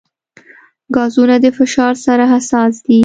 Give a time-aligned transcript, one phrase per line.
[0.95, 2.99] ګازونه د فشار سره حساس دي.